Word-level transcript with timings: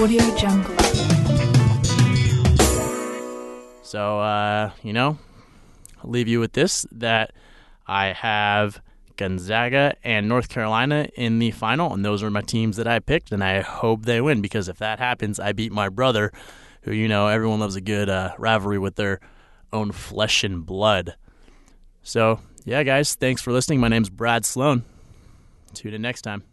Audio 0.00 0.36
Jungle. 0.36 0.76
So, 3.82 4.20
uh, 4.20 4.70
you 4.84 4.92
know, 4.92 5.18
I'll 6.00 6.10
leave 6.10 6.28
you 6.28 6.38
with 6.38 6.52
this 6.52 6.86
that 6.92 7.32
I 7.84 8.12
have 8.12 8.80
Gonzaga 9.16 9.96
and 10.04 10.28
North 10.28 10.48
Carolina 10.50 11.08
in 11.16 11.40
the 11.40 11.50
final, 11.50 11.92
and 11.92 12.04
those 12.04 12.22
are 12.22 12.30
my 12.30 12.42
teams 12.42 12.76
that 12.76 12.86
I 12.86 13.00
picked, 13.00 13.32
and 13.32 13.42
I 13.42 13.60
hope 13.60 14.04
they 14.04 14.20
win 14.20 14.40
because 14.40 14.68
if 14.68 14.78
that 14.78 15.00
happens, 15.00 15.40
I 15.40 15.50
beat 15.50 15.72
my 15.72 15.88
brother, 15.88 16.30
who, 16.82 16.92
you 16.92 17.08
know, 17.08 17.26
everyone 17.26 17.58
loves 17.58 17.74
a 17.74 17.80
good 17.80 18.08
uh, 18.08 18.34
rivalry 18.38 18.78
with 18.78 18.94
their 18.94 19.18
own 19.72 19.90
flesh 19.90 20.44
and 20.44 20.64
blood. 20.64 21.16
So, 22.04 22.38
yeah, 22.64 22.84
guys, 22.84 23.16
thanks 23.16 23.42
for 23.42 23.50
listening. 23.50 23.80
My 23.80 23.88
name's 23.88 24.10
Brad 24.10 24.44
Sloan. 24.44 24.84
Tune 25.74 25.92
in 25.92 26.02
next 26.02 26.22
time. 26.22 26.44